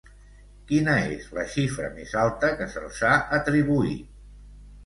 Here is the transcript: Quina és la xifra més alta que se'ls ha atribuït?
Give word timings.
Quina 0.71 0.95
és 1.09 1.27
la 1.39 1.43
xifra 1.57 1.89
més 1.99 2.15
alta 2.23 2.51
que 2.63 2.69
se'ls 2.77 3.05
ha 3.11 3.15
atribuït? 3.41 4.13